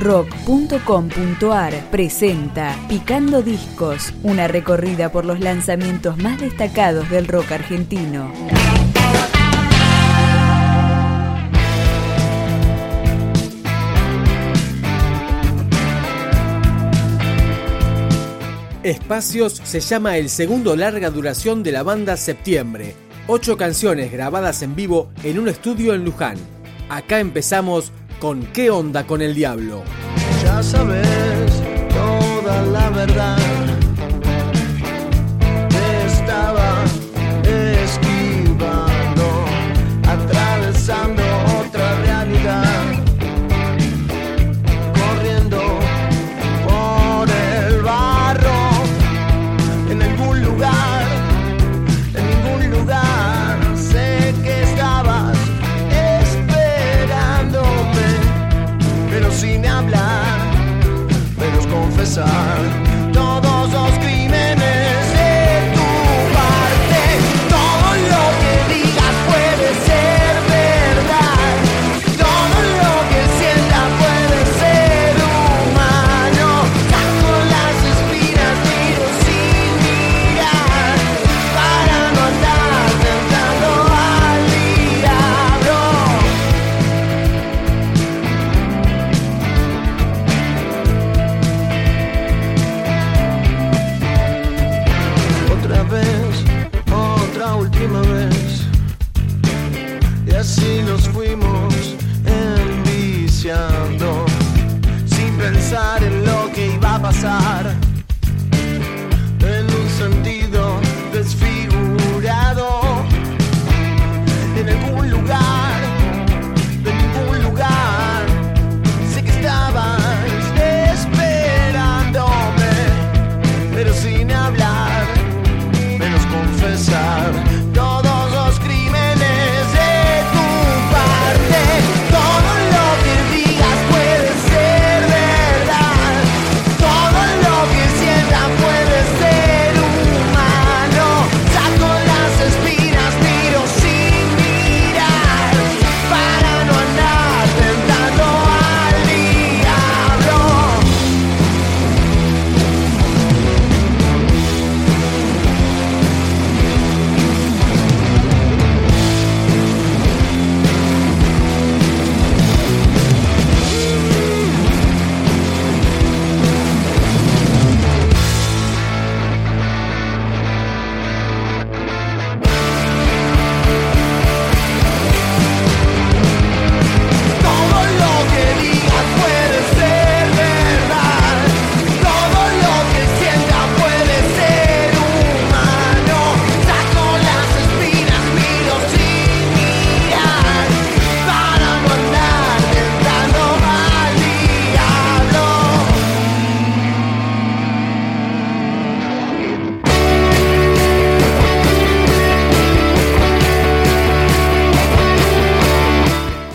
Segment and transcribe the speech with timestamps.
[0.00, 8.32] rock.com.ar presenta Picando Discos, una recorrida por los lanzamientos más destacados del rock argentino.
[18.82, 22.94] Espacios se llama el segundo larga duración de la banda Septiembre.
[23.26, 26.38] Ocho canciones grabadas en vivo en un estudio en Luján.
[26.88, 29.82] Acá empezamos con ¿Qué onda con el diablo?
[30.44, 31.50] Ya sabes
[31.88, 33.59] toda la verdad.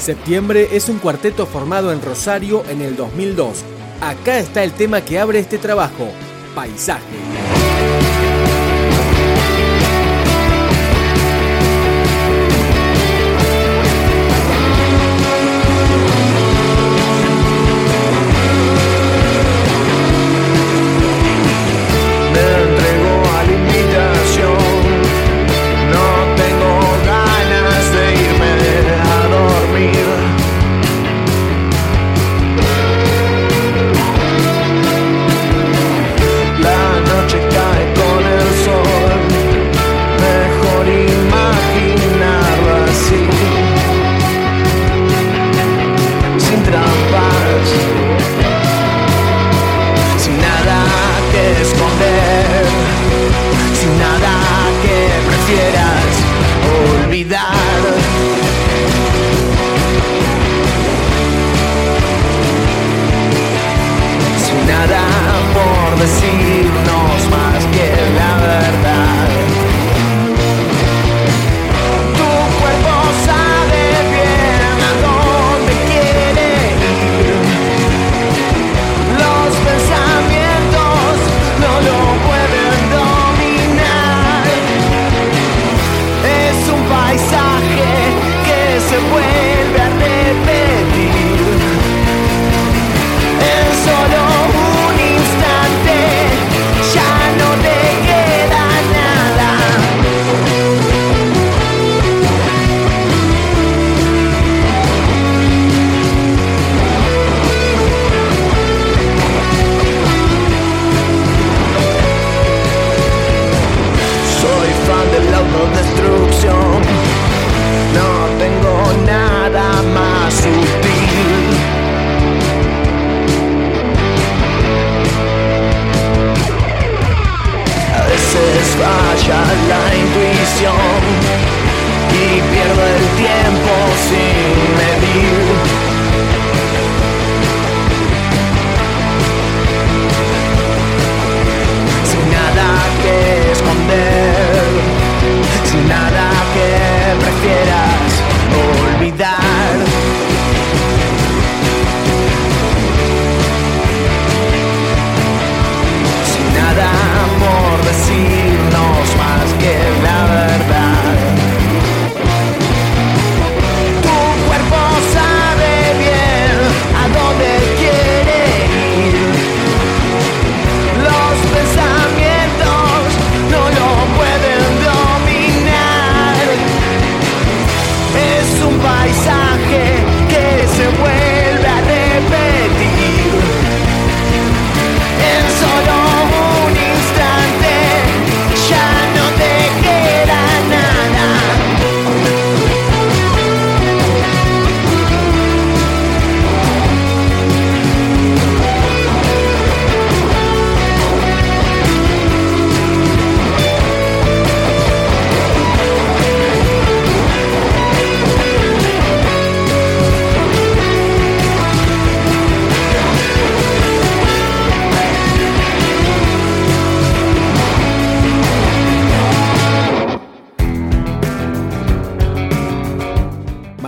[0.06, 3.64] Septiembre es un cuarteto formado en Rosario en el 2002.
[4.02, 6.10] Acá está el tema que abre este trabajo,
[6.54, 7.55] Paisaje.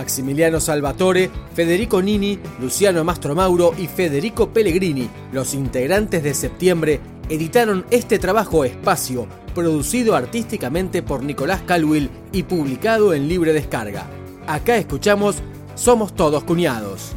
[0.08, 7.84] Maximiliano Salvatore, Federico Nini, Luciano Mastro Mauro y Federico Pellegrini, los integrantes de Septiembre, editaron
[7.90, 14.06] este trabajo Espacio, producido artísticamente por Nicolás Calwil y publicado en libre descarga.
[14.46, 15.42] Acá escuchamos
[15.74, 17.12] Somos todos cuñados.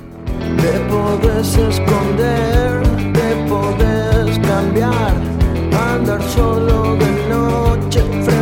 [0.58, 2.84] Te podés esconder,
[3.14, 5.16] te podés cambiar,
[5.94, 8.41] andar solo de noche.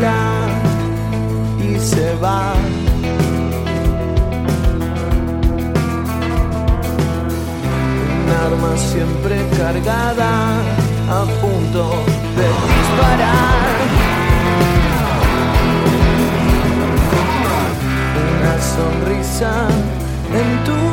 [0.00, 2.54] y se va.
[8.14, 10.30] Un arma siempre cargada
[11.10, 11.90] a punto
[12.36, 13.72] de disparar.
[18.40, 19.68] Una sonrisa
[20.40, 20.91] en tu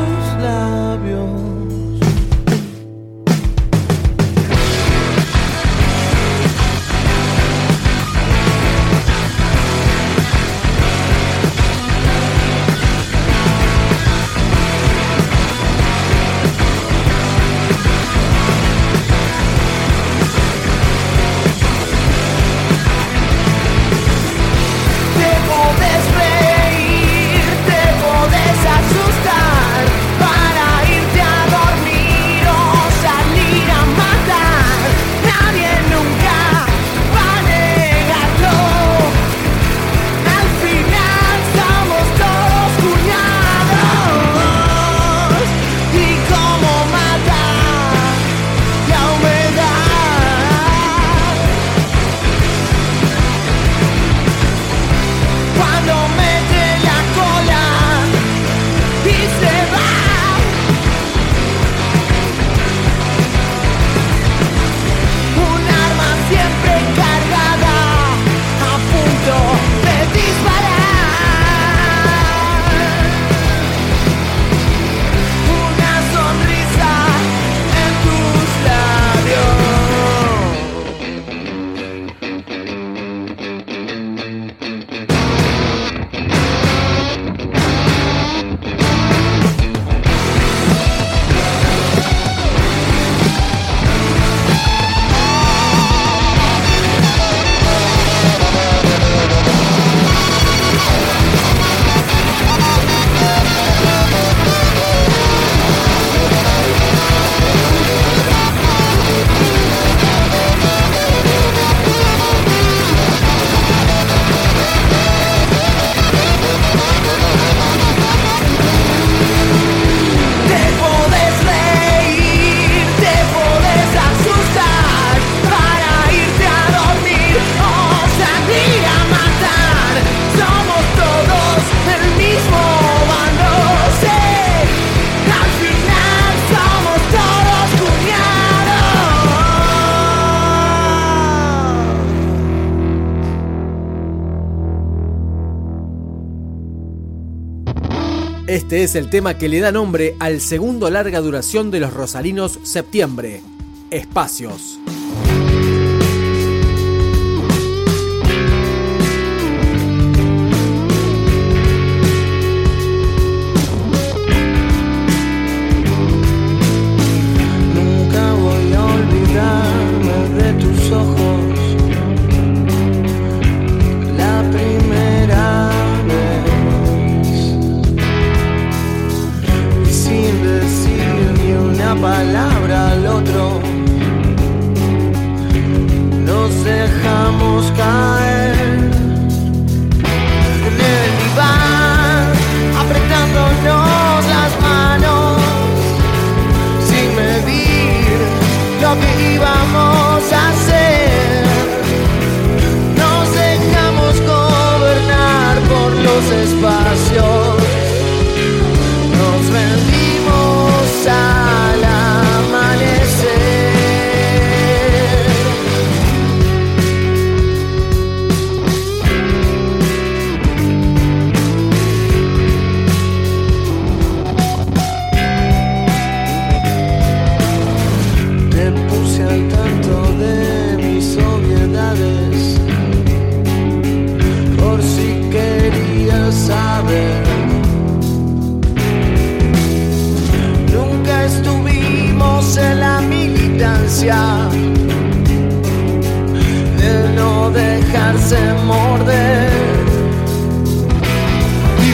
[148.50, 152.60] Este es el tema que le da nombre al segundo larga duración de los rosarinos
[152.64, 153.44] Septiembre,
[153.92, 154.80] Espacios.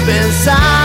[0.06, 0.85] pensar.